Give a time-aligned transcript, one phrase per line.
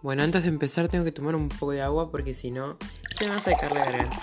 [0.00, 2.78] Bueno, antes de empezar tengo que tomar un poco de agua porque si no
[3.16, 4.20] se me va a sacar la garganta.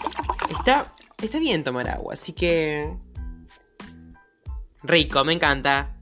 [0.49, 2.93] Está, está bien tomar agua, así que...
[4.83, 5.97] Rico, me encanta.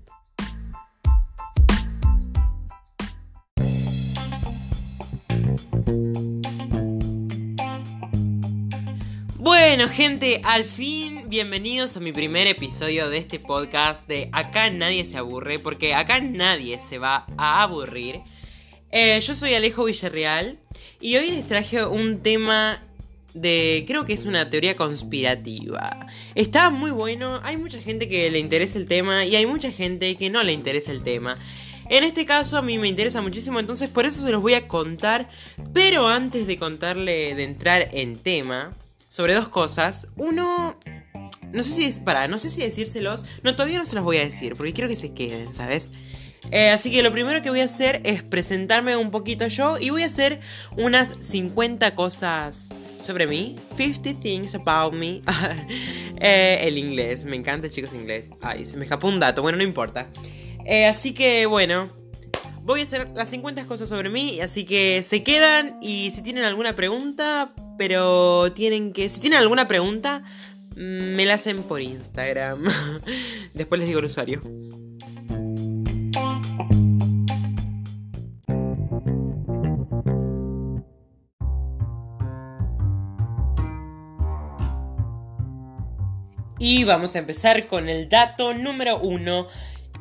[9.37, 15.03] Bueno, gente, al fin, bienvenidos a mi primer episodio de este podcast de Acá nadie
[15.05, 18.21] se aburre, porque acá nadie se va a aburrir.
[18.95, 20.59] Eh, yo soy Alejo Villarreal
[21.01, 22.83] y hoy les traje un tema
[23.33, 26.05] de, creo que es una teoría conspirativa.
[26.35, 30.15] Está muy bueno, hay mucha gente que le interesa el tema y hay mucha gente
[30.15, 31.39] que no le interesa el tema.
[31.89, 34.67] En este caso a mí me interesa muchísimo, entonces por eso se los voy a
[34.67, 35.27] contar.
[35.73, 38.75] Pero antes de contarle, de entrar en tema,
[39.07, 40.07] sobre dos cosas.
[40.17, 40.79] Uno,
[41.51, 43.25] no sé si es, para, no sé si decírselos.
[43.41, 45.89] No, todavía no se los voy a decir, porque quiero que se queden, ¿sabes?
[46.51, 49.89] Eh, así que lo primero que voy a hacer es presentarme un poquito yo y
[49.89, 50.39] voy a hacer
[50.77, 52.69] unas 50 cosas
[53.01, 53.55] sobre mí.
[53.75, 55.21] 50 things about me.
[56.25, 58.29] Eh, el inglés, me encanta chicos inglés.
[58.39, 60.07] Ay, se me escapó un dato, bueno, no importa.
[60.63, 61.89] Eh, así que bueno,
[62.61, 66.45] voy a hacer las 50 cosas sobre mí, así que se quedan y si tienen
[66.45, 70.23] alguna pregunta, pero tienen que, si tienen alguna pregunta,
[70.75, 72.63] me la hacen por Instagram.
[73.53, 74.41] Después les digo el usuario.
[86.65, 89.49] Y vamos a empezar con el dato número uno.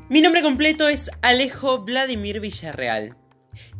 [0.09, 3.17] Mi nombre completo es Alejo Vladimir Villarreal.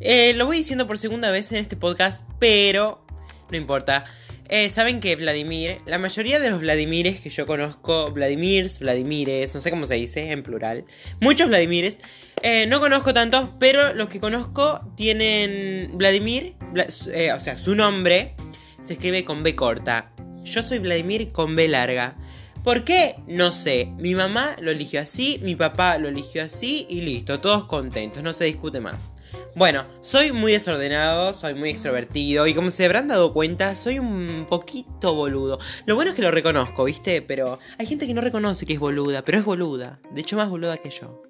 [0.01, 3.07] Eh, lo voy diciendo por segunda vez en este podcast, pero
[3.53, 4.05] no importa.
[4.49, 9.61] Eh, Saben que Vladimir, la mayoría de los Vladimires que yo conozco, Vladimirs, Vladimires, no
[9.61, 10.85] sé cómo se dice en plural,
[11.21, 12.01] muchos Vladimires,
[12.43, 18.35] eh, no conozco tantos, pero los que conozco tienen Vladimir, o sea, su nombre
[18.81, 20.11] se escribe con B corta.
[20.43, 22.17] Yo soy Vladimir con B larga.
[22.65, 23.17] ¿Por qué?
[23.27, 23.93] No sé.
[23.99, 28.33] Mi mamá lo eligió así, mi papá lo eligió así y listo, todos contentos, no
[28.33, 29.17] se discute más.
[29.57, 34.47] Bueno, soy muy desordenado, soy muy extrovertido y como se habrán dado cuenta, soy un
[34.49, 35.59] poquito boludo.
[35.87, 37.21] Lo bueno es que lo reconozco, ¿viste?
[37.21, 39.99] Pero hay gente que no reconoce que es boluda, pero es boluda.
[40.13, 41.23] De hecho, más boluda que yo.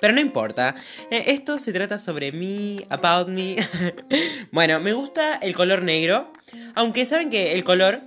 [0.00, 0.76] Pero no importa.
[1.10, 3.56] Eh, esto se trata sobre mí, about me.
[4.52, 6.32] bueno, me gusta el color negro.
[6.74, 8.02] Aunque saben que el color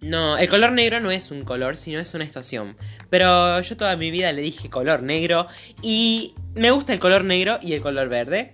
[0.00, 2.76] no, el color negro no es un color, sino es una estación.
[3.10, 5.46] Pero yo toda mi vida le dije color negro
[5.82, 8.52] y me gusta el color negro y el color verde.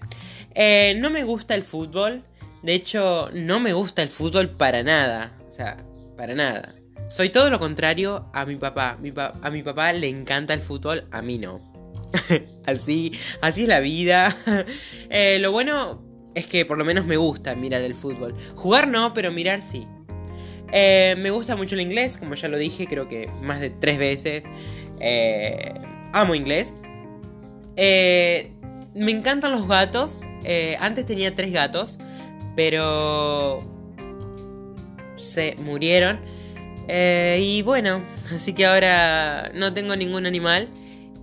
[0.54, 2.24] Eh, no me gusta el fútbol.
[2.62, 5.32] De hecho, no me gusta el fútbol para nada.
[5.48, 5.76] O sea,
[6.16, 6.74] para nada.
[7.08, 8.98] Soy todo lo contrario a mi papá.
[9.42, 11.72] a mi papá le encanta el fútbol, a mí no.
[12.66, 14.36] así, así es la vida.
[15.14, 16.02] Eh, lo bueno
[16.34, 18.34] es que por lo menos me gusta mirar el fútbol.
[18.56, 19.86] Jugar no, pero mirar sí.
[20.72, 23.98] Eh, me gusta mucho el inglés, como ya lo dije, creo que más de tres
[23.98, 24.44] veces.
[25.00, 25.72] Eh,
[26.12, 26.74] amo inglés.
[27.76, 28.52] Eh,
[28.94, 30.22] me encantan los gatos.
[30.80, 31.98] antes tenía tres gatos,
[32.56, 33.62] pero
[35.16, 36.20] se murieron.
[36.88, 38.02] y bueno,
[38.34, 40.68] así que ahora no tengo ningún animal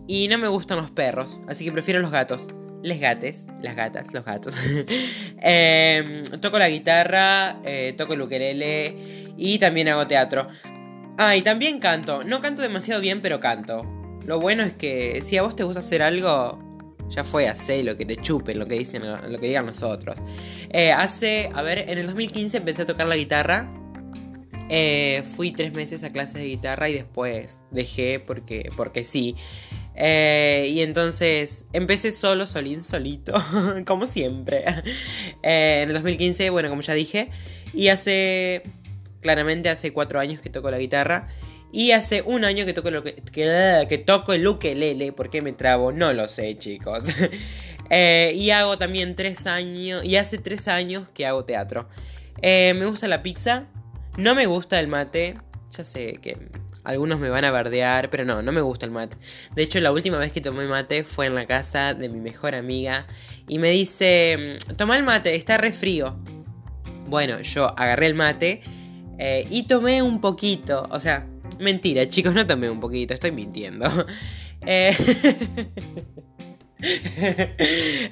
[0.07, 2.47] y no me gustan los perros, así que prefiero los gatos
[2.83, 4.55] les gates, las gatas, los gatos.
[5.41, 10.47] Em, toco la guitarra, eh, toco el ukelele y también hago teatro.
[11.17, 12.23] Ah, y también canto.
[12.23, 13.83] No canto demasiado bien, pero canto.
[14.25, 16.59] Lo bueno es que si a vos te gusta hacer algo,
[17.09, 20.19] ya fue, hacer lo que te chupen, lo que dicen, lo que digan nosotros.
[20.69, 23.73] Eh, hace, a ver, en el 2015 empecé a tocar la guitarra.
[24.69, 29.35] Eh, fui tres meses a clases de guitarra y después dejé porque, porque sí.
[30.01, 33.33] Eh, y entonces empecé solo, solín, solito,
[33.85, 34.63] como siempre.
[35.43, 37.29] Eh, en el 2015, bueno, como ya dije.
[37.73, 38.63] Y hace,
[39.21, 41.27] claramente hace cuatro años que toco la guitarra.
[41.71, 45.11] Y hace un año que toco, lo que, que, toco el ukelele.
[45.11, 45.91] ¿Por qué me trabo?
[45.91, 47.05] No lo sé, chicos.
[47.91, 50.05] Eh, y hago también tres años.
[50.05, 51.89] Y hace tres años que hago teatro.
[52.43, 53.65] me gusta la pizza.
[54.15, 55.37] No me gusta el mate.
[55.71, 56.37] Ya sé que
[56.89, 59.15] algunos me van a bardear, pero no, no me gusta el mate.
[59.53, 62.55] De hecho, la última vez que tomé mate fue en la casa de mi mejor
[62.55, 63.05] amiga
[63.47, 66.17] y me dice, mm, toma el mate, está re frío.
[67.05, 68.61] Bueno, yo agarré el mate
[69.19, 70.87] eh, y tomé un poquito.
[70.89, 71.27] O sea,
[71.59, 73.87] mentira, chicos, no tomé un poquito, estoy mintiendo.
[74.65, 74.93] Eh,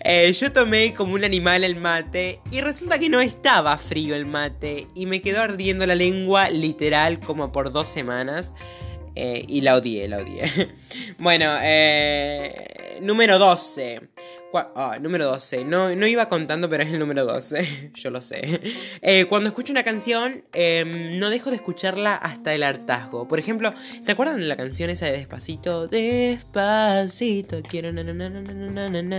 [0.10, 4.26] Eh, yo tomé como un animal el mate y resulta que no estaba frío el
[4.26, 8.54] mate y me quedó ardiendo la lengua literal como por dos semanas
[9.16, 10.44] eh, y la odié, la odié.
[11.18, 14.02] bueno, eh, número 12.
[14.54, 15.66] Ah, número 12.
[15.66, 17.92] No, no iba contando, pero es el número 12.
[17.94, 18.62] Yo lo sé.
[19.02, 23.28] Eh, cuando escucho una canción, em, no dejo de escucharla hasta el hartazgo.
[23.28, 25.88] Por ejemplo, ¿se acuerdan de la canción esa de Despacito?
[25.88, 29.18] Despacito, quiero De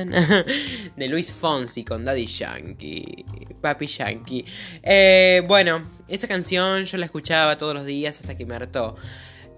[1.08, 3.24] Luis Fonsi con Daddy Yankee.
[3.60, 4.44] Papi Yankee.
[4.82, 8.96] Eh, bueno, esa canción yo la escuchaba todos los días hasta que me hartó.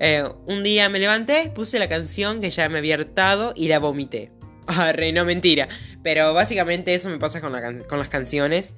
[0.01, 3.79] Eh, un día me levanté, puse la canción que ya me había hartado y la
[3.79, 4.33] vomité.
[4.71, 5.69] Arre, no mentira.
[6.03, 8.75] Pero básicamente eso me pasa con, las canciones.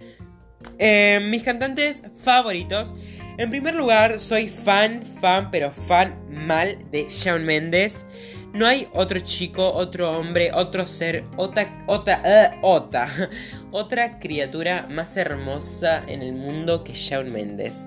[0.78, 2.94] Eh, mis cantantes favoritos.
[3.38, 8.06] En primer lugar, soy fan, fan, pero fan mal de Shawn Mendes.
[8.52, 12.20] No hay otro chico, otro hombre, otro ser, otra, otra,
[12.62, 13.08] uh, otra,
[13.70, 17.86] otra criatura más hermosa en el mundo que Shawn Mendes.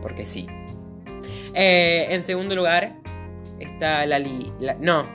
[0.00, 0.46] Porque sí.
[1.54, 2.94] Eh, en segundo lugar
[3.60, 4.50] está Lali.
[4.80, 5.06] no.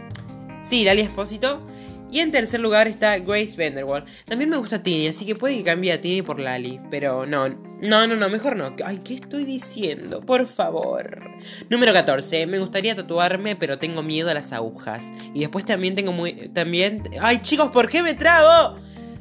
[0.62, 1.66] Sí, Lali Espósito.
[2.10, 4.06] Y en tercer lugar está Grace Vanderwall.
[4.26, 6.80] También me gusta Tini, así que puede que cambie a Tini por Lali.
[6.90, 8.74] Pero no, no, no, no, mejor no.
[8.86, 10.22] Ay, ¿qué estoy diciendo?
[10.22, 11.30] Por favor.
[11.70, 12.48] Número 14.
[12.48, 15.12] Me gustaría tatuarme, pero tengo miedo a las agujas.
[15.34, 16.50] Y después también tengo muy.
[16.50, 17.04] También.
[17.20, 18.80] Ay, chicos, ¿por qué me trago?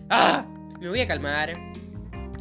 [0.08, 0.46] ¡Ah!
[0.80, 1.54] Me voy a calmar.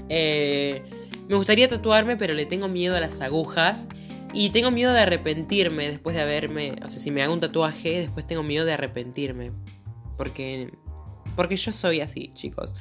[0.09, 0.83] Eh,
[1.27, 3.87] me gustaría tatuarme, pero le tengo miedo a las agujas.
[4.31, 6.75] Y tengo miedo de arrepentirme después de haberme.
[6.83, 9.51] O sea, si me hago un tatuaje, después tengo miedo de arrepentirme.
[10.17, 10.71] Porque,
[11.35, 12.75] porque yo soy así, chicos.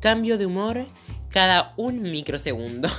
[0.00, 0.86] Cambio de humor
[1.30, 2.88] cada un microsegundo.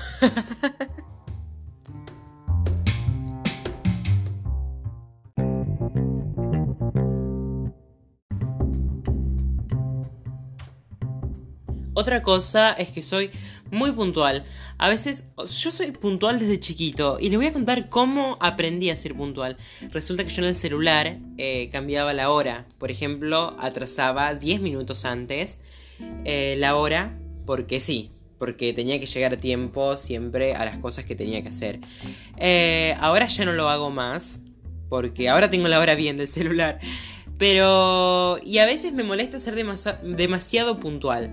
[11.94, 13.30] Otra cosa es que soy
[13.72, 14.44] muy puntual.
[14.78, 18.96] A veces yo soy puntual desde chiquito y les voy a contar cómo aprendí a
[18.96, 19.58] ser puntual.
[19.92, 22.68] Resulta que yo en el celular eh, cambiaba la hora.
[22.78, 25.60] Por ejemplo, atrasaba 10 minutos antes
[26.26, 28.12] eh, la hora porque sí.
[28.38, 31.80] Porque tenía que llegar a tiempo siempre a las cosas que tenía que hacer.
[32.38, 34.40] Eh, ahora ya no lo hago más.
[34.90, 36.80] Porque ahora tengo la hora bien del celular.
[37.38, 38.40] Pero...
[38.44, 41.32] Y a veces me molesta ser demasiado puntual.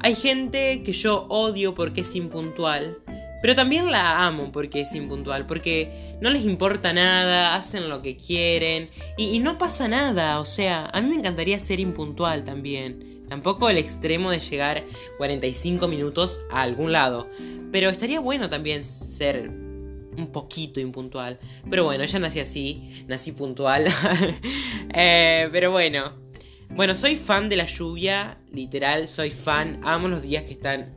[0.00, 2.98] Hay gente que yo odio porque es impuntual,
[3.42, 8.16] pero también la amo porque es impuntual, porque no les importa nada, hacen lo que
[8.16, 13.24] quieren y, no pasa nada, o sea, a mí me encantaría ser impuntual también.
[13.28, 14.84] Tampoco el extremo de llegar
[15.18, 17.28] 45 minutos a algún lado,
[17.72, 19.48] pero estaría bueno también ser
[20.16, 21.38] un poquito impuntual.
[21.68, 23.86] Pero bueno, ya nací así, nací puntual.
[24.98, 26.14] Eh, pero bueno,
[26.70, 30.96] bueno, soy fan de la lluvia, literal, soy fan, amo los días que están...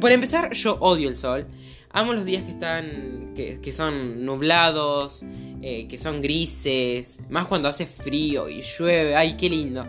[0.00, 1.46] por empezar, yo odio el sol.
[1.94, 3.34] Amo los días que están.
[3.34, 5.24] que, son nublados,
[5.60, 7.20] eh, que son grises.
[7.28, 9.14] Más cuando hace frío y llueve.
[9.14, 9.86] ¡Ay, qué lindo!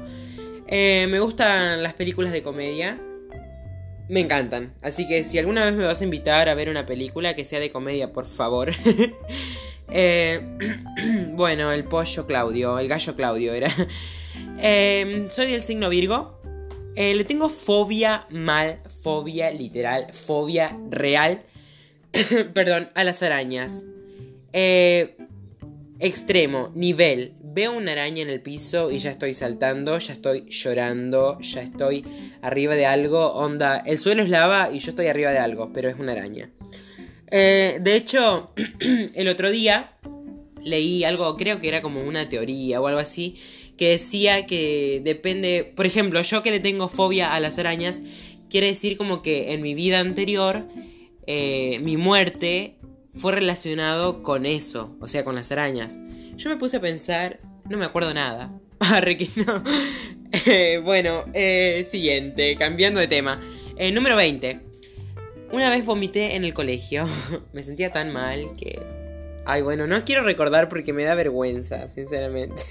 [0.68, 3.02] Eh, me gustan las películas de comedia.
[4.10, 4.74] Me encantan.
[4.82, 7.62] Así que si alguna vez me vas a invitar a ver una película que sea
[7.62, 8.72] de comedia, por favor.
[9.96, 10.42] Eh,
[11.34, 13.70] bueno, el pollo Claudio, el gallo Claudio era.
[14.58, 16.42] Em, soy del signo Virgo.
[16.96, 21.44] Eh, le tengo fobia mal, fobia literal, fobia real.
[22.54, 23.84] Perdón, a las arañas.
[24.54, 25.18] Eh,
[26.00, 27.34] extremo, nivel.
[27.42, 32.06] Veo una araña en el piso y ya estoy saltando, ya estoy llorando, ya estoy
[32.42, 33.34] arriba de algo.
[33.34, 36.50] Onda, el suelo es lava y yo estoy arriba de algo, pero es una araña.
[37.30, 38.54] Eh, de hecho,
[39.16, 39.98] el otro día
[40.64, 43.36] leí algo, creo que era como una teoría o algo así,
[43.78, 48.02] que decía que depende, por ejemplo, yo que le tengo fobia a las arañas,
[48.50, 50.68] quiere decir como que en mi vida anterior
[51.26, 52.76] eh, mi muerte
[53.14, 56.00] fue relacionado con eso, o sea, con las arañas.
[56.36, 57.40] Yo me puse a pensar,
[57.70, 58.52] no me acuerdo nada.
[59.18, 59.64] que no.
[60.48, 63.40] Eh, bueno, eh, siguiente, cambiando de tema.
[63.94, 64.62] número 20.
[65.52, 67.08] Una vez vomité en el colegio.
[67.54, 68.82] me sentía tan mal que
[69.46, 72.64] Ay, bueno, no quiero recordar porque me da vergüenza, sinceramente.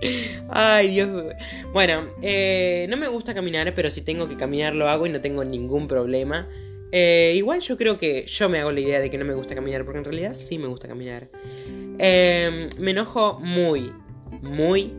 [0.48, 1.24] Ay, Dios.
[1.72, 5.20] Bueno, eh, no me gusta caminar, pero si tengo que caminar lo hago y no
[5.20, 6.48] tengo ningún problema.
[6.92, 9.54] Eh, igual yo creo que yo me hago la idea de que no me gusta
[9.54, 11.28] caminar, porque en realidad sí me gusta caminar.
[11.98, 13.92] Em, me enojo muy,
[14.42, 14.92] muy,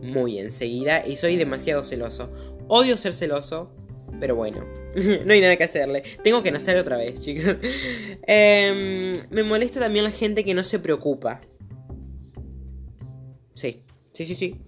[0.00, 2.32] muy enseguida y soy demasiado celoso.
[2.68, 3.70] Odio ser celoso,
[4.22, 4.64] pero bueno,
[5.26, 6.04] no hay nada que hacerle.
[6.22, 7.56] Tengo que nacer otra vez, chicos.
[8.28, 11.40] Em, me molesta también la gente que no se preocupa.
[13.54, 14.60] Sí, sí, sí, sí.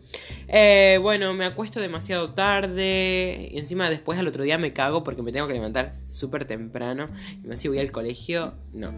[0.49, 3.49] Eh, bueno, me acuesto demasiado tarde.
[3.53, 7.11] Y encima después al otro día me cago porque me tengo que levantar súper temprano.
[7.45, 8.93] Y más si voy al colegio, no.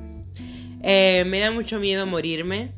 [0.82, 2.72] Eh, me da mucho miedo morirme.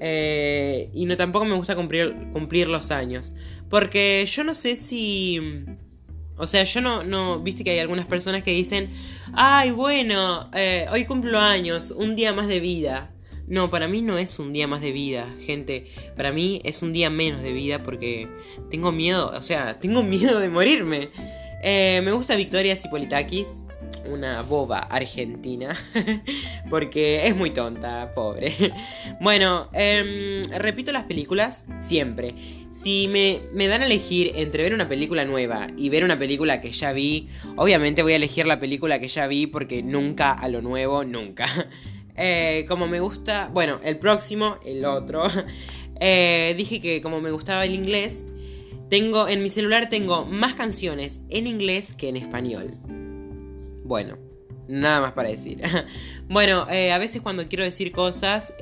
[0.00, 3.32] Eh, y no tampoco me gusta cumplir, cumplir los años.
[3.70, 5.40] Porque yo no sé si...
[6.38, 8.90] O sea, yo no, no, viste que hay algunas personas que dicen,
[9.34, 13.10] ay, bueno, eh, hoy cumplo años, un día más de vida.
[13.48, 15.86] No, para mí no es un día más de vida, gente.
[16.16, 18.28] Para mí es un día menos de vida porque
[18.70, 21.10] tengo miedo, o sea, tengo miedo de morirme.
[21.62, 23.64] Eh, me gusta Victoria Cipolitakis,
[24.06, 25.76] una boba argentina,
[26.70, 28.54] porque es muy tonta, pobre.
[29.20, 32.34] bueno, em, repito las películas siempre.
[32.70, 36.60] Si me, me, dan a elegir entre ver una película nueva y ver una película
[36.60, 40.48] que ya vi, obviamente voy a elegir la película que ya vi porque nunca a
[40.48, 41.46] lo nuevo, nunca.
[42.20, 45.22] Eh, como me gusta, bueno, el próximo, el otro,
[46.00, 48.24] eh, dije que como me gustaba el inglés,
[48.88, 52.74] tengo en mi celular tengo más canciones en inglés que en español.
[53.88, 54.18] Bueno,
[54.68, 55.62] nada más para decir.
[56.28, 58.52] bueno, eh, a veces cuando quiero decir cosas,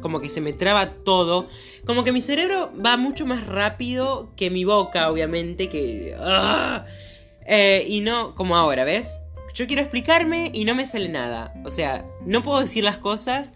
[0.00, 1.46] como que se me traba todo.
[1.86, 6.16] Como que mi cerebro va mucho más rápido que mi boca, obviamente, que...
[6.18, 6.84] ¡ah!
[7.86, 9.20] y no como ahora, ¿ves?
[9.54, 11.54] Yo quiero explicarme y no me sale nada.
[11.64, 13.52] O sea, no puedo decir las cosas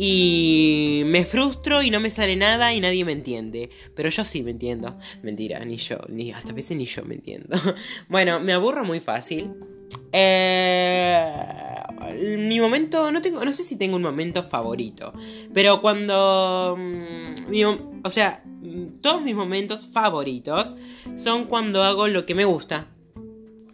[0.00, 3.68] y me frustro y no me sale nada y nadie me entiende.
[3.96, 4.96] Pero yo sí me entiendo.
[5.24, 7.56] Mentira, ni yo, ni hasta veces ni yo me entiendo.
[8.08, 9.54] bueno, me aburro muy fácil.
[10.12, 11.18] Eh,
[12.38, 15.12] mi momento, no tengo, no sé si tengo un momento favorito,
[15.52, 18.44] pero cuando, mm, o sea,
[19.00, 20.76] todos mis momentos favoritos
[21.16, 22.86] son cuando hago lo que me gusta,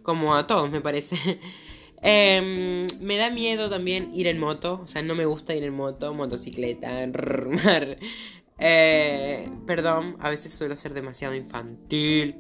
[0.02, 1.16] como a todos me parece.
[2.06, 4.82] Em, me da miedo también ir en moto.
[4.84, 7.02] O sea, no me gusta ir en moto, motocicleta,
[8.58, 12.37] eh, perdón, a veces suelo ser demasiado infantil.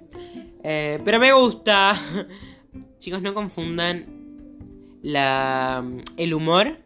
[0.62, 1.98] Eh, pero me gusta.
[2.98, 4.06] Chicos, no confundan
[5.02, 5.82] la,
[6.18, 6.78] el humor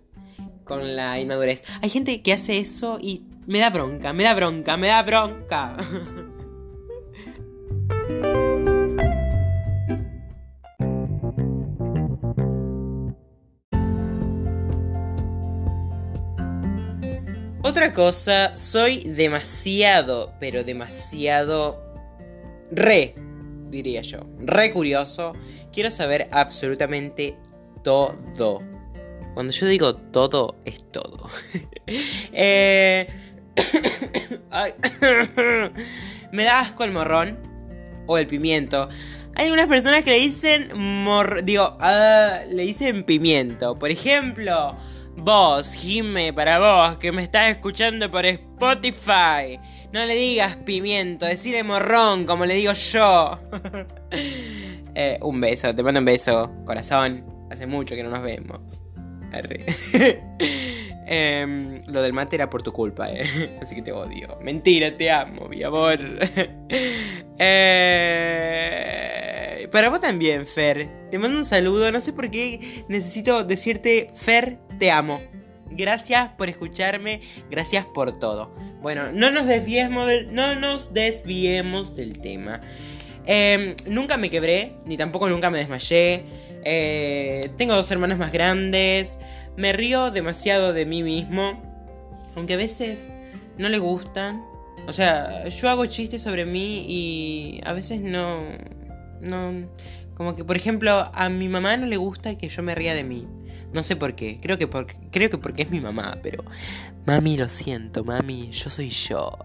[0.62, 1.64] con la inmadurez.
[1.82, 5.76] Hay gente que hace eso y me da bronca, me da bronca, me da bronca.
[17.68, 21.78] Otra cosa, soy demasiado, pero demasiado
[22.70, 23.14] re,
[23.68, 25.34] diría yo, re curioso.
[25.70, 27.37] Quiero saber absolutamente
[27.84, 28.62] todo.
[29.34, 31.28] Cuando yo digo todo, es todo.
[32.32, 33.06] Eh,
[36.32, 37.38] me da asco el morrón
[38.06, 38.88] o el pimiento.
[39.34, 41.44] Hay algunas personas que le dicen mor...
[41.44, 43.78] Digo, ah, le dicen pimiento.
[43.78, 44.75] Por ejemplo,
[45.20, 49.58] Vos, Jime, para vos, que me estás escuchando por Spotify.
[49.92, 53.38] No le digas pimiento, decile morrón, como le digo yo.
[55.00, 57.25] Eh, un beso, te mando un beso, corazón.
[57.52, 58.82] Hace mucho que no nos vemos.
[61.11, 63.58] Em, lo del mate era por tu culpa, eh.
[63.62, 64.38] Así que te odio.
[64.42, 65.99] Mentira, te amo, mi amor.
[67.38, 68.87] eh,
[69.73, 71.08] para vos también, Fer.
[71.11, 71.90] Te mando un saludo.
[71.90, 75.23] No sé por qué necesito decirte, Fer, te amo.
[75.70, 78.54] Gracias por escucharme, gracias por todo.
[78.82, 82.61] Bueno, no nos desviemos del, no nos desviemos del tema.
[83.25, 86.25] Em, nunca me quebré, ni tampoco nunca me desmayé.
[86.70, 89.16] Eh, tengo dos hermanos más grandes.
[89.56, 91.62] Me río demasiado de mí mismo.
[92.37, 93.08] Aunque a veces
[93.56, 94.44] no le gustan.
[94.87, 98.42] O sea, yo hago chistes sobre mí y a veces no...
[99.22, 99.66] No...
[100.14, 103.04] Como que, por ejemplo, a mi mamá no le gusta que yo me ría de
[103.04, 103.26] mí.
[103.72, 104.38] No sé por qué.
[104.42, 104.68] Creo que,
[105.10, 106.44] creo que porque es mi mamá, pero...
[107.06, 109.38] Mami, lo siento, mami, yo soy yo.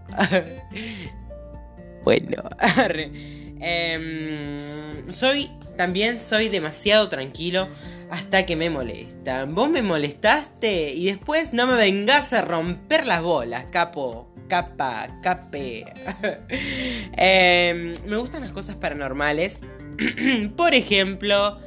[2.03, 2.43] bueno.
[3.63, 5.50] Em, soy...
[5.77, 7.67] También soy demasiado tranquilo
[8.12, 9.55] hasta que me molestan.
[9.55, 14.29] Vos me molestaste y después no me vengas a romper las bolas, capo.
[14.48, 15.86] Capa, cape.
[17.17, 19.62] Em, me gustan las cosas paranormales.
[20.55, 21.60] Por ejemplo,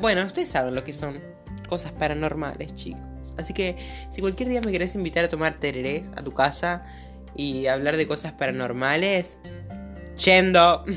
[0.00, 1.20] bueno, ustedes saben lo que son
[1.66, 3.34] cosas paranormales, chicos.
[3.38, 3.76] Así que
[4.10, 6.84] si cualquier día me querés invitar a tomar tererés a tu casa
[7.34, 9.38] y hablar de cosas paranormales,
[10.16, 10.84] yendo.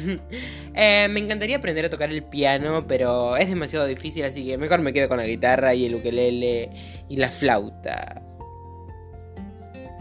[0.76, 4.82] Eh, me encantaría aprender a tocar el piano, pero es demasiado difícil, así que mejor
[4.82, 6.72] me quedo con la guitarra y el ukelele
[7.08, 8.24] y la flauta.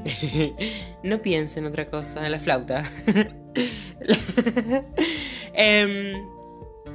[1.02, 2.90] no pienso en otra cosa, la flauta.
[5.52, 6.14] Em,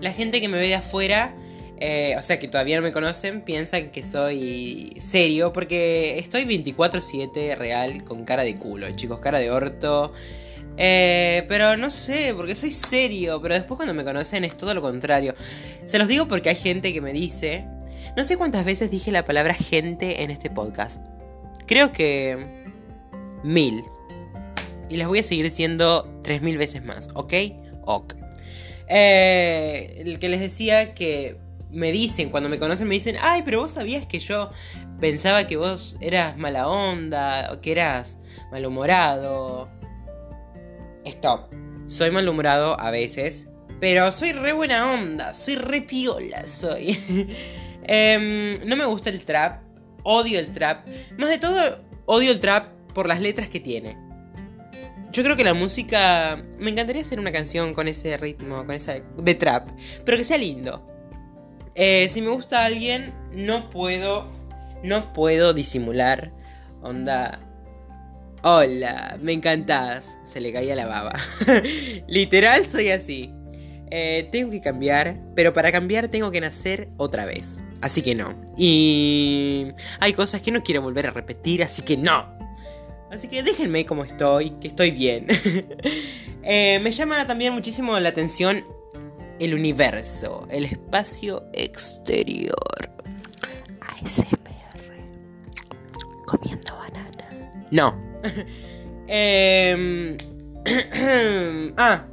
[0.02, 1.36] la gente que me ve de afuera
[1.80, 7.56] eh, o sea, que todavía no me conocen, piensan que soy serio, porque estoy 24/7
[7.56, 10.12] real con cara de culo, chicos, cara de orto.
[10.78, 14.82] Eh, pero no sé, porque soy serio, pero después cuando me conocen es todo lo
[14.82, 15.34] contrario.
[15.86, 17.66] Se los digo porque hay gente que me dice...
[18.16, 21.02] No sé cuántas veces dije la palabra gente en este podcast.
[21.66, 22.64] Creo que...
[23.44, 23.84] mil.
[24.90, 27.34] Y las voy a seguir diciendo tres mil veces más, ¿ok?
[27.84, 28.14] Ok.
[28.88, 31.38] Eh, el que les decía que
[31.70, 34.50] me dicen, cuando me conocen, me dicen, ay, pero vos sabías que yo
[35.00, 38.18] pensaba que vos eras mala onda, o que eras
[38.52, 39.70] malhumorado.
[41.10, 41.54] Stop.
[41.86, 43.48] Soy malhumorado a veces,
[43.80, 46.98] pero soy re buena onda, soy re piola, soy.
[47.90, 49.62] Em, no me gusta el trap,
[50.04, 50.86] odio el trap.
[51.18, 53.98] Más de todo, odio el trap por las letras que tiene.
[55.12, 56.44] Yo creo que la música.
[56.60, 58.96] Me encantaría hacer una canción con ese ritmo, con esa.
[59.00, 59.70] de trap,
[60.04, 60.86] pero que sea lindo.
[61.76, 64.28] Eh, si me gusta alguien, no puedo.
[64.84, 66.34] No puedo disimular.
[66.82, 67.47] Onda.
[68.50, 70.18] Hola, me encantás.
[70.24, 71.12] Se le caía la baba.
[72.08, 73.34] Literal, soy así.
[73.92, 77.62] Eh, tengo que cambiar, pero para cambiar tengo que nacer otra vez.
[77.82, 78.42] Así que no.
[78.58, 79.68] Y
[80.00, 82.38] hay cosas que no quiero volver a repetir, así que no.
[83.12, 85.28] Así que déjenme como estoy, que estoy bien.
[86.50, 88.64] Eh, me llama también muchísimo la atención
[89.38, 92.56] el universo, el espacio exterior.
[93.82, 94.38] ASMR.
[96.26, 97.68] Comiendo banana.
[97.70, 98.07] No.
[99.08, 100.18] eh,
[101.78, 102.06] ah,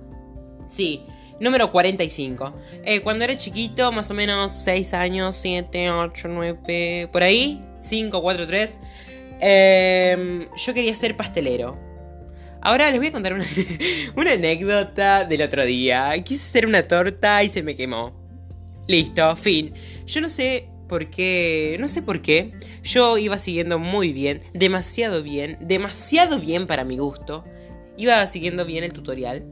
[0.69, 1.05] sí.
[1.41, 2.55] Número 45.
[2.85, 8.23] Eh, cuando era chiquito, más o menos 6 años, 7, 8, 9, por ahí, 5,
[8.23, 8.79] 4, 3,
[10.57, 11.77] yo quería ser pastelero.
[12.61, 13.45] Ahora les voy a contar una,
[14.17, 16.15] una anécdota del otro día.
[16.23, 18.25] Quise hacer una torta y se me quemó.
[18.87, 19.75] Listo, fin.
[20.07, 22.53] Yo no sé por qué, no sé por qué.
[22.85, 27.45] Yo iba siguiendo muy bien, demasiado bien, demasiado bien para mi gusto.
[27.97, 29.45] Iba siguiendo bien el tutorial.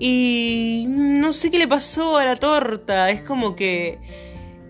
[0.00, 3.10] Y no sé qué le pasó a la torta.
[3.10, 4.00] Es como que...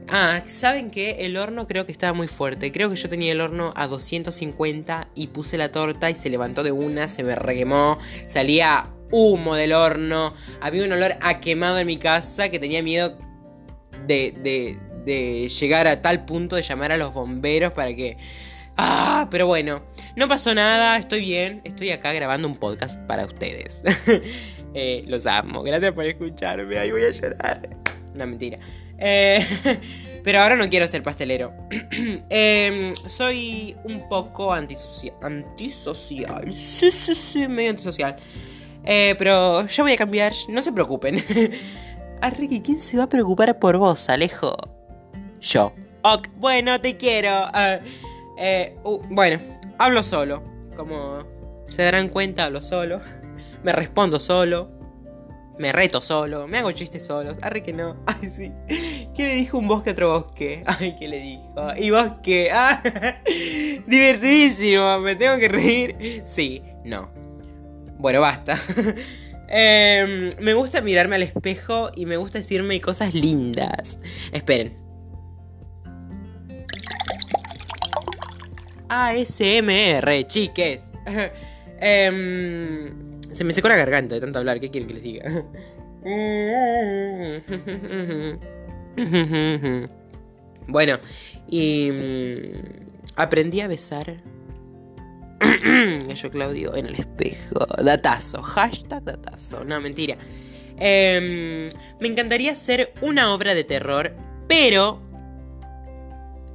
[0.07, 1.17] Ah, ¿saben qué?
[1.21, 2.73] El horno creo que estaba muy fuerte.
[2.73, 6.63] Creo que yo tenía el horno a 250 y puse la torta y se levantó
[6.63, 11.87] de una, se me requemó, salía humo del horno, había un olor a quemado en
[11.87, 13.17] mi casa que tenía miedo
[14.07, 18.17] de, de, de llegar a tal punto de llamar a los bomberos para que...
[18.77, 19.83] Ah, pero bueno,
[20.17, 23.83] no pasó nada, estoy bien, estoy acá grabando un podcast para ustedes.
[24.75, 25.63] Eh, los amo.
[25.63, 26.79] Gracias por escucharme.
[26.79, 27.69] Ahí voy a llorar.
[28.15, 28.59] Una mentira.
[28.99, 29.47] Eh,
[30.25, 31.53] pero ahora no quiero ser pastelero.
[32.31, 35.15] Em, soy un poco antisocial.
[35.23, 36.53] Antisocial.
[36.53, 38.17] Sí, sí, sí, medio antisocial.
[38.85, 40.33] Eh, pero yo voy a cambiar.
[40.49, 41.23] No se preocupen.
[42.39, 44.57] Ricky, ¿quién se va a preocupar por vos, Alejo?
[45.43, 45.75] Yo.
[46.03, 47.31] Ok, bueno, te quiero.
[48.85, 49.39] Uh, bueno,
[49.79, 50.43] hablo solo.
[50.75, 51.21] Como
[51.69, 53.03] se darán cuenta, hablo solo
[53.63, 54.71] me respondo solo,
[55.59, 57.37] me reto solo, me hago chistes solos.
[57.43, 57.97] Arre que no.
[58.07, 58.53] Ay, sí.
[59.15, 60.65] ¿Qué le dijo un bosque a otro bosque?
[60.67, 61.55] Ay, ¿qué le dijo?
[61.77, 62.51] ¿Y bosque?
[62.53, 62.83] ¡Ah!
[63.87, 64.99] Divertidísimo.
[65.01, 66.23] ¿Me tengo que reír?
[66.25, 67.11] Sí, no.
[67.99, 68.59] Bueno, basta.
[69.55, 73.99] Em, me gusta mirarme al espejo y me gusta decirme cosas lindas.
[74.33, 74.82] Esperen.
[78.93, 80.91] ASMR, chiques.
[81.81, 82.93] eh,
[83.33, 84.61] se me secó la garganta de tanto hablar.
[84.61, 85.45] ¿Qué quieren que les diga?
[90.69, 90.99] bueno,
[91.49, 92.53] y mm,
[93.17, 94.15] aprendí a besar.
[96.15, 97.67] Yo, Claudio, en el espejo.
[97.83, 98.43] Datazo.
[98.43, 99.65] Hashtag datazo.
[99.65, 100.19] No, mentira.
[100.79, 104.15] Em, me encantaría hacer una obra de terror,
[104.49, 105.01] pero...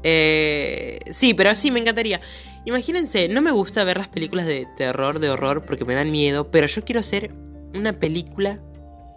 [0.09, 2.21] Eh, sí, pero sí, me encantaría.
[2.63, 6.49] Imagínense, no me gusta ver las películas de terror, de horror, porque me dan miedo,
[6.49, 7.33] pero yo quiero hacer
[7.73, 8.61] una película,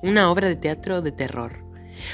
[0.03, 1.65] una obra de teatro de terror.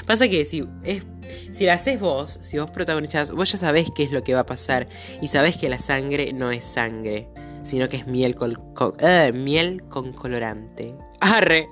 [0.05, 1.01] Pasa que si, es,
[1.49, 4.41] si la haces vos, si vos protagonizás, vos ya sabés qué es lo que va
[4.41, 4.87] a pasar
[5.23, 7.29] y sabés que la sangre no es sangre,
[7.63, 8.61] sino que es miel con,
[8.99, 10.93] eh, miel con colorante.
[11.19, 11.67] Arre.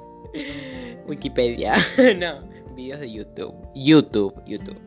[1.05, 1.75] Wikipedia.
[2.17, 3.53] no, videos de YouTube.
[3.75, 4.79] YouTube, YouTube.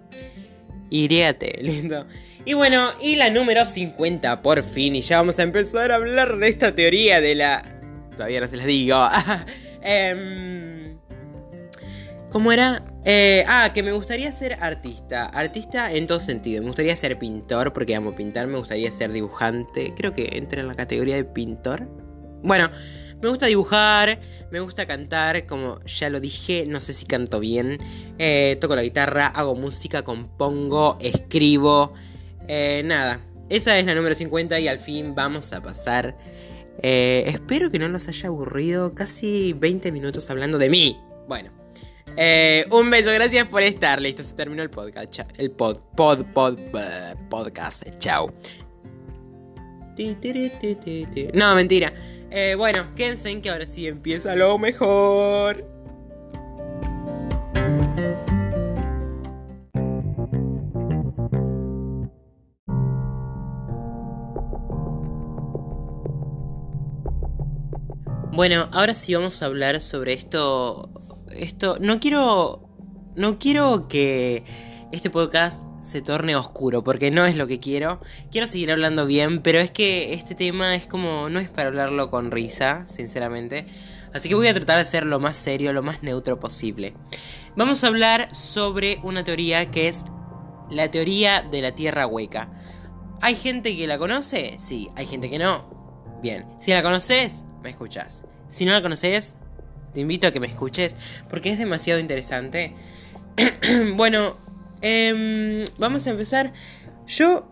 [0.90, 2.07] Iríate, lindo.
[2.44, 4.96] Y bueno, y la número 50 por fin.
[4.96, 7.62] Y ya vamos a empezar a hablar de esta teoría de la...
[8.16, 9.09] Todavía no se las digo.
[9.83, 10.96] eh,
[12.33, 12.85] ¿Cómo era?
[13.05, 15.27] Eh, ah, que me gustaría ser artista.
[15.27, 16.61] Artista en todo sentido.
[16.61, 18.46] Me gustaría ser pintor porque amo pintar.
[18.46, 19.94] Me gustaría ser dibujante.
[19.96, 21.88] Creo que entra en la categoría de pintor.
[22.42, 22.70] Bueno,
[23.21, 27.79] me gusta dibujar, me gusta cantar, como ya lo dije, no sé si canto bien.
[28.19, 31.95] Eh, toco la guitarra, hago música, compongo, escribo.
[32.47, 36.17] Eh, nada, esa es la número 50 y al fin vamos a pasar.
[36.83, 40.97] Eh, espero que no nos haya aburrido casi 20 minutos hablando de mí.
[41.27, 41.51] Bueno,
[42.17, 44.01] eh, un beso, gracias por estar.
[44.01, 45.21] Listo, se terminó el podcast.
[45.37, 46.59] El pod, pod, pod,
[47.29, 47.85] podcast.
[47.99, 48.33] Chao.
[51.35, 51.93] No, mentira.
[52.31, 55.64] Eh, bueno, quédense en que ahora sí empieza lo mejor.
[68.33, 70.91] Bueno, ahora sí vamos a hablar sobre esto.
[71.33, 71.79] Esto.
[71.81, 72.69] No quiero.
[73.17, 74.45] No quiero que
[74.93, 78.01] este podcast se torne oscuro, porque no es lo que quiero.
[78.31, 81.29] Quiero seguir hablando bien, pero es que este tema es como.
[81.29, 83.67] no es para hablarlo con risa, sinceramente.
[84.12, 86.95] Así que voy a tratar de ser lo más serio, lo más neutro posible.
[87.57, 90.05] Vamos a hablar sobre una teoría que es
[90.71, 92.51] la teoría de la Tierra hueca.
[93.21, 94.57] ¿Hay gente que la conoce?
[94.59, 96.19] Sí, hay gente que no.
[96.23, 98.25] Bien, si la conoces, me escuchas.
[98.49, 99.37] Si no la conoces,
[99.93, 100.97] te invito a que me escuches
[101.29, 102.75] porque es demasiado interesante.
[103.97, 104.37] bueno,
[104.83, 106.53] em, vamos a empezar.
[107.07, 107.51] Yo,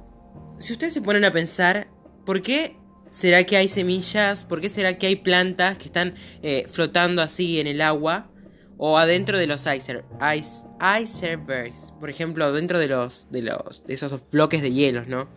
[0.58, 1.88] si ustedes se ponen a pensar,
[2.24, 2.76] ¿por qué
[3.10, 4.44] será que hay semillas?
[4.44, 8.30] ¿Por qué será que hay plantas que están eh, flotando así en el agua?
[8.78, 10.04] O adentro de los icer,
[10.36, 10.66] ice,
[11.02, 15.30] icebergs, por ejemplo, dentro de los, de los, esos bloques de hielos, ¿no?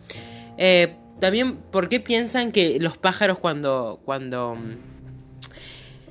[0.58, 4.58] Eh, también, ¿por qué piensan que los pájaros cuando, cuando,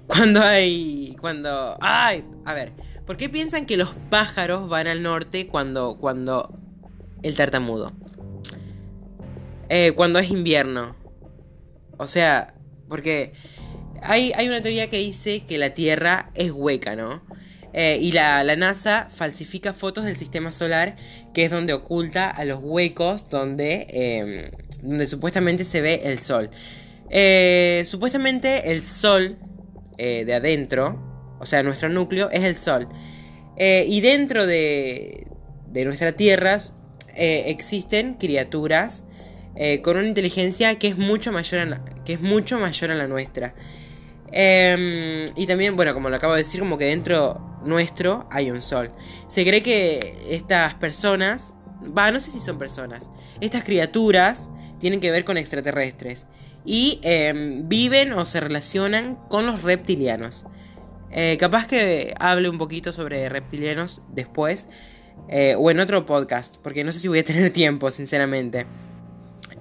[0.08, 2.74] cuando hay, cuando, ay, a ver,
[3.10, 6.56] ¿por qué piensan que los pájaros van al norte cuando, cuando
[7.24, 7.91] el tartamudo?
[9.67, 10.95] Eh, cuando es invierno.
[11.98, 12.54] O sea,
[12.88, 13.34] porque
[14.04, 17.24] hay, hay una teoría que dice que la Tierra es hueca, ¿no?
[17.74, 20.95] Eh, y la, NASA falsifica fotos del sistema solar,
[21.34, 24.52] que es donde oculta a los huecos donde, em,
[24.84, 26.52] donde supuestamente se ve el Sol.
[27.10, 29.39] Eh, supuestamente el Sol
[29.98, 31.09] eh, de adentro,
[31.39, 32.88] o sea, nuestro núcleo, es el Sol.
[33.58, 35.28] y dentro de,
[35.67, 36.60] de nuestra Tierra
[37.15, 39.04] existen criaturas
[39.84, 43.54] con una inteligencia que es mucho mayor que es mucho mayor a la nuestra.
[44.32, 48.62] Em, y también, bueno, como lo acabo de decir, como que dentro nuestro hay un
[48.62, 48.91] sol.
[49.28, 51.54] Se cree que estas personas,
[51.97, 53.10] va, no sé si son personas,
[53.41, 54.49] estas criaturas
[54.80, 56.25] tienen que ver con extraterrestres
[56.65, 60.45] y em, viven o se relacionan con los reptilianos.
[61.12, 64.67] Eh, capaz que hable un poquito sobre reptilianos después
[65.28, 68.65] eh, o en otro podcast, porque no sé si voy a tener tiempo, sinceramente.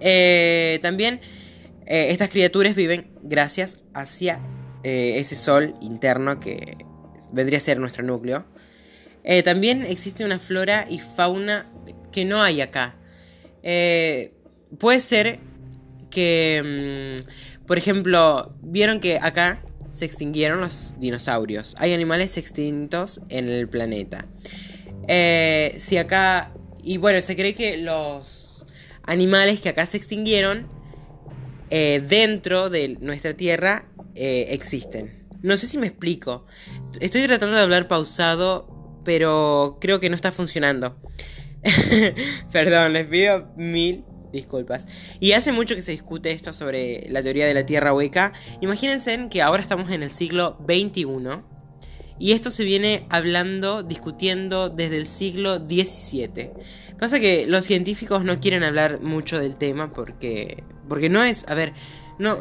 [0.00, 1.20] Eh, también
[1.90, 4.40] estas criaturas viven gracias hacia
[4.82, 6.76] ese sol interno que
[7.32, 8.44] vendría a ser nuestro núcleo.
[9.42, 11.72] También existe una flora y fauna
[12.12, 12.96] que no hay acá.
[13.62, 15.40] Puede ser
[16.10, 19.62] que, mm, por ejemplo, vieron que acá
[19.98, 21.74] se extinguieron los dinosaurios.
[21.78, 24.26] Hay animales extintos en el planeta.
[25.08, 26.52] si acá...
[26.82, 28.64] Y bueno, se cree que los
[29.02, 30.68] animales que acá se extinguieron
[31.70, 33.88] dentro de nuestra Tierra
[34.20, 35.28] eh, existen.
[35.42, 36.44] No sé si me explico.
[37.00, 40.96] Estoy tratando de hablar pausado, pero creo que no está funcionando.
[42.52, 44.86] Perdón, les pido mil disculpas.
[45.20, 48.32] Y hace mucho que se discute esto sobre la teoría de la Tierra hueca.
[48.60, 51.06] Imagínense que ahora estamos en el siglo XXI.
[52.20, 56.50] Y esto se viene hablando, discutiendo desde el siglo XVII.
[56.98, 60.64] Pasa que los científicos no quieren hablar mucho del tema porque...
[60.88, 61.46] Porque no es...
[61.48, 61.74] A ver,
[62.18, 62.38] no,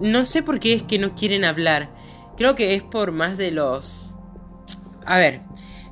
[0.00, 1.90] no sé por qué es que no quieren hablar.
[2.36, 4.14] Creo que es por más de los...
[5.04, 5.42] A ver,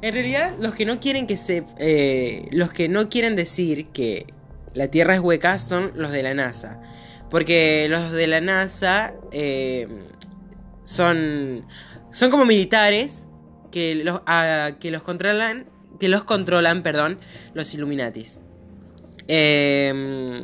[0.00, 1.64] en realidad los que no quieren que se...
[1.78, 4.32] Eh, los que no quieren decir que
[4.78, 6.80] la Tierra es hueca son los de la NASA.
[7.30, 9.88] Porque los de la NASA eh,
[10.84, 11.66] son...
[12.10, 13.26] Son como militares
[13.70, 14.22] que los,
[14.78, 15.66] que los controlan...
[15.98, 17.18] Que los controlan, perdón,
[17.54, 18.38] los Illuminatis.
[19.26, 20.42] Eh,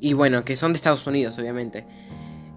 [0.00, 1.86] y bueno, que son de Estados Unidos, obviamente.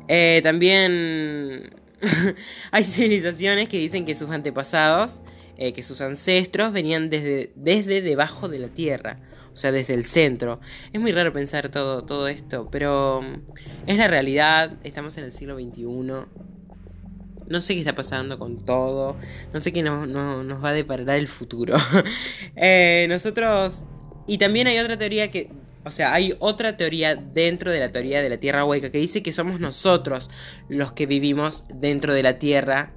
[0.08, 1.70] Eh, también
[2.72, 5.22] hay civilizaciones que dicen que sus antepasados,
[5.58, 9.20] eh, que sus ancestros venían desde, desde debajo de la Tierra,
[9.58, 10.60] o sea, desde el centro.
[10.94, 15.34] Es muy raro pensar todo, todo esto, pero mm, es la realidad, estamos en el
[15.34, 15.84] siglo XXI.
[15.84, 19.18] No sé qué está pasando con todo.
[19.54, 21.76] No sé qué nos va a deparar el futuro.
[22.56, 23.84] Eh, nosotros...
[24.28, 25.50] Y también hay otra teoría que
[25.86, 29.24] o sea, hay otra teoría dentro de la teoría de la Tierra hueca que dice
[29.24, 30.30] que somos nosotros
[30.68, 32.94] los que vivimos dentro de la Tierra.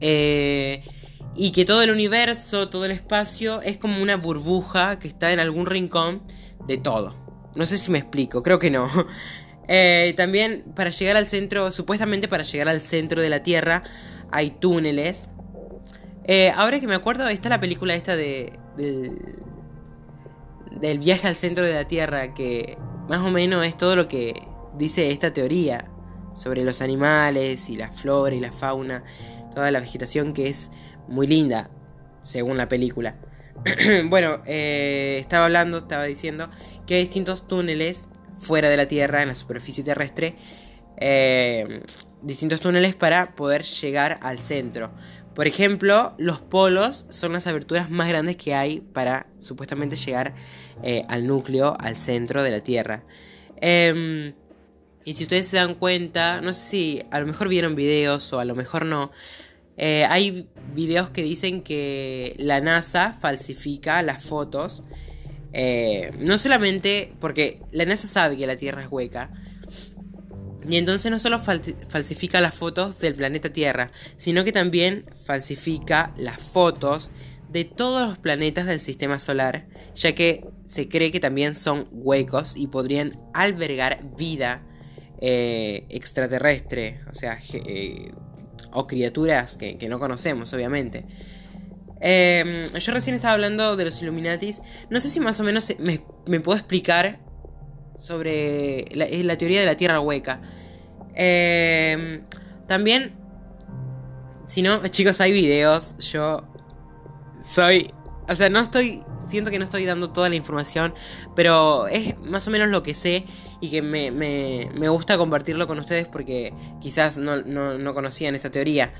[0.00, 0.82] Eh,
[1.36, 5.40] y que todo el universo, todo el espacio es como una burbuja que está en
[5.40, 6.22] algún rincón
[6.66, 7.14] de todo.
[7.54, 8.88] No sé si me explico, creo que no.
[9.66, 13.82] Eh, también para llegar al centro, supuestamente para llegar al centro de la Tierra
[14.30, 15.30] hay túneles.
[16.24, 21.72] Eh, ahora que me acuerdo, está la película esta de, del viaje al centro de
[21.72, 22.76] la Tierra que
[23.08, 24.34] más o menos es todo lo que
[24.76, 25.90] dice esta teoría
[26.34, 29.04] sobre los animales y la flora y la fauna,
[29.54, 30.70] toda la vegetación que es
[31.08, 31.70] muy linda,
[32.22, 33.16] según la película.
[34.06, 36.50] bueno, eh, estaba hablando, estaba diciendo
[36.86, 40.36] que hay distintos túneles fuera de la Tierra, en la superficie terrestre,
[40.96, 41.82] eh,
[42.22, 44.92] distintos túneles para poder llegar al centro.
[45.34, 50.34] Por ejemplo, los polos son las aberturas más grandes que hay para supuestamente llegar
[50.82, 53.04] eh, al núcleo, al centro de la Tierra.
[53.60, 54.34] Em,
[55.04, 58.38] y si ustedes se dan cuenta, no sé si a lo mejor vieron videos o
[58.38, 59.10] a lo mejor no,
[59.76, 64.84] eh, hay videos que dicen que la NASA falsifica las fotos.
[65.52, 69.30] Eh, no solamente porque la NASA sabe que la Tierra es hueca.
[70.66, 76.40] Y entonces no solo falsifica las fotos del planeta Tierra, sino que también falsifica las
[76.42, 77.10] fotos
[77.50, 82.56] de todos los planetas del sistema solar, ya que se cree que también son huecos
[82.56, 84.62] y podrían albergar vida
[85.20, 87.38] eh, extraterrestre, o sea,
[88.74, 91.06] o criaturas que, no conocemos, obviamente.
[92.00, 94.60] Em, yo recién estaba hablando de los Illuminatis.
[94.90, 97.20] No sé si más o menos me, puedo explicar
[97.96, 100.42] sobre la, teoría de la Tierra hueca.
[101.14, 102.22] Em,
[102.66, 103.14] también,
[104.46, 105.96] si no, chicos, hay videos.
[105.98, 106.44] Yo
[107.40, 107.92] soy...
[108.28, 109.02] O sea, no estoy...
[109.28, 110.92] Siento que no estoy dando toda la información,
[111.34, 113.24] pero es más o menos lo que sé
[113.64, 118.92] y que me, me, gusta compartirlo con ustedes porque quizás no, conocían esta teoría.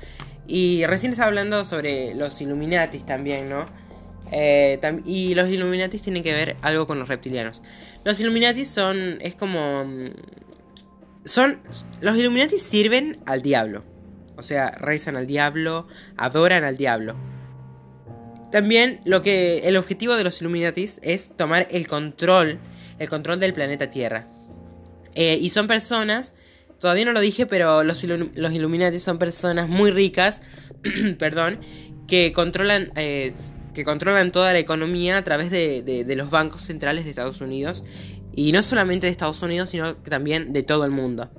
[0.47, 3.65] Y recién estaba hablando sobre los Illuminatis también, ¿no?
[4.31, 7.61] Eh, y los Illuminatis tienen que ver algo con los reptilianos.
[8.03, 9.19] Los Illuminatis son.
[9.21, 9.85] es como.
[9.85, 10.09] Mm,
[11.25, 11.59] son.
[12.01, 13.83] Los Illuminatis sirven al diablo.
[14.35, 17.15] O sea, rezan al diablo, adoran al diablo.
[18.51, 19.59] También lo que.
[19.65, 22.57] El objetivo de los Illuminatis es tomar el control.
[22.97, 24.25] El control del planeta Tierra.
[25.15, 26.35] Eh, y son personas,
[26.79, 30.41] todavía no lo dije, pero los, Illuminati son personas muy ricas,
[31.19, 31.59] perdón,
[32.07, 33.33] que controlan, eh,
[33.73, 37.83] que controlan toda la economía a través de, los bancos centrales de Estados Unidos.
[38.37, 41.31] Y no solamente de Estados Unidos, sino también de todo el mundo.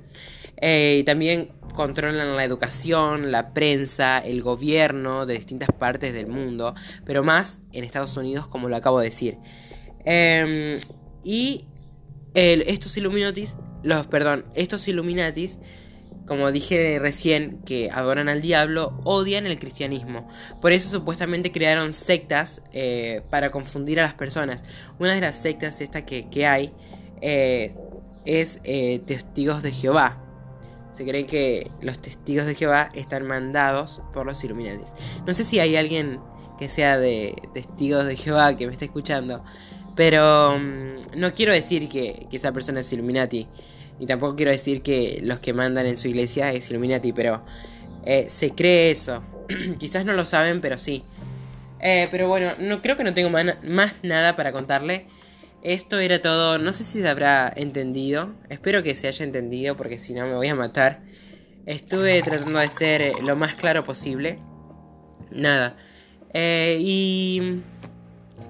[0.59, 6.73] Eh, también controlan la educación, la prensa, el gobierno de distintas partes del mundo,
[7.05, 9.37] pero más en Estados Unidos, como lo acabo de decir.
[10.03, 10.79] Em,
[11.23, 11.65] y
[12.37, 15.57] estos Illuminatis, los, perdón, estos Illuminatis,
[16.27, 20.27] como dije recién, que adoran al diablo, odian el cristianismo.
[20.61, 24.63] Por eso supuestamente crearon sectas eh, para confundir a las personas.
[24.99, 26.73] Una de las sectas esta que, hay
[27.21, 27.75] eh,
[28.25, 30.23] es eh, Testigos de Jehová.
[30.91, 34.93] Se cree que los testigos de Jehová están mandados por los Illuminatis.
[35.25, 36.19] No sé si hay alguien
[36.57, 39.43] que sea de testigos de Jehová que me está escuchando.
[39.97, 43.47] Pero mm, no quiero decir que, esa persona es Illuminati.
[43.99, 47.11] Ni tampoco quiero decir que los que mandan en su iglesia es Illuminati.
[47.11, 47.43] Pero
[48.05, 49.23] eh, se cree eso.
[49.79, 51.03] Quizás no lo saben, pero sí.
[51.81, 55.07] Eh, pero bueno, no, creo que no tengo más nada para contarle.
[55.63, 56.59] Esto era todo.
[56.59, 58.35] No sé si se habrá entendido.
[58.49, 61.01] Espero que se haya entendido porque si no me voy a matar.
[61.65, 64.37] Estuve tratando de ser lo más claro posible.
[65.31, 65.75] Nada.
[66.33, 67.61] Eh, y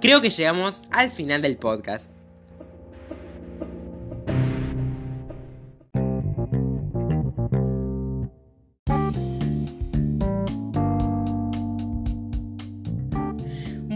[0.01, 2.11] creo que llegamos al final del podcast.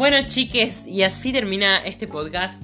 [0.02, 2.64] Bueno, chiques, y así termina este podcast.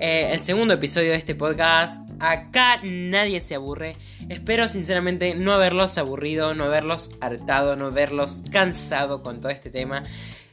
[0.00, 2.02] Eh, el segundo episodio de este podcast.
[2.18, 3.96] Acá nadie se aburre.
[4.28, 10.02] Espero sinceramente no haberlos aburrido, no haberlos hartado, no haberlos cansado con todo este tema.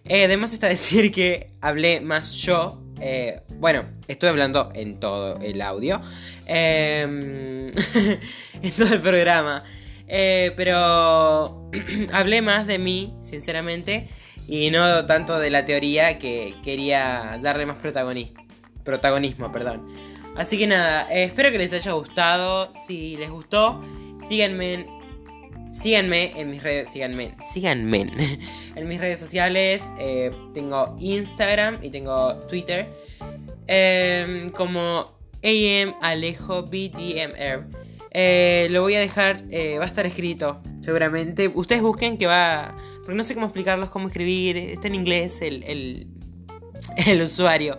[0.10, 2.82] Eh, además está decir que hablé más yo.
[3.00, 6.02] Eh, bueno, estoy hablando en todo el audio.
[6.48, 7.68] Em,
[8.62, 9.64] en todo el programa.
[10.08, 11.70] Eh, pero
[12.12, 14.10] hablé más de mí, sinceramente.
[14.48, 19.52] Y no tanto de la teoría que quería darle más protagonismo.
[19.52, 19.88] Perdón.
[20.36, 22.74] Así que nada, espero que les haya gustado.
[22.74, 23.80] Si les gustó,
[24.28, 24.99] síganme en
[25.72, 28.12] Síganme en mis redes, síganme, síganme
[28.76, 29.84] en mis redes sociales.
[30.00, 32.88] Eh, tengo Instagram y tengo Twitter.
[33.68, 36.70] Em, como AM Alejo.
[38.12, 41.52] Eh, lo voy a dejar, eh, va a estar escrito seguramente.
[41.54, 42.76] Ustedes busquen que va.
[42.98, 44.58] Porque no sé cómo explicarlos, cómo escribir.
[44.58, 46.08] Está en inglés el, el,
[47.08, 47.78] el usuario.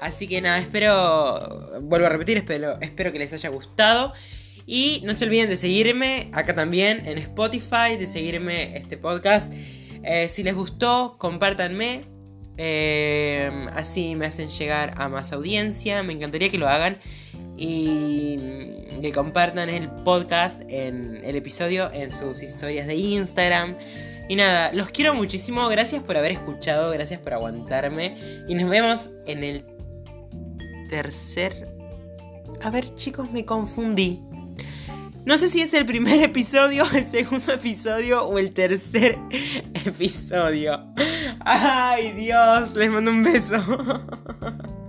[0.00, 1.80] Así que nada, espero.
[1.82, 4.12] Vuelvo a repetir, espero, espero que les haya gustado.
[4.66, 9.52] Y no se olviden de seguirme acá también en Spotify, de seguirme este podcast.
[10.04, 12.02] Eh, si les gustó, compártanme.
[12.58, 16.02] Eh, así me hacen llegar a más audiencia.
[16.02, 16.98] Me encantaría que lo hagan
[17.56, 18.38] y
[19.00, 23.76] que compartan el podcast en el episodio en sus historias de Instagram.
[24.28, 25.68] Y nada, los quiero muchísimo.
[25.68, 28.44] Gracias por haber escuchado, gracias por aguantarme.
[28.48, 29.64] Y nos vemos en el
[30.88, 31.68] tercer...
[32.62, 34.22] A ver chicos, me confundí.
[35.24, 39.18] No sé si es el primer episodio, el segundo episodio o el tercer
[39.84, 40.92] episodio.
[41.40, 43.56] Ay Dios, les mando un beso.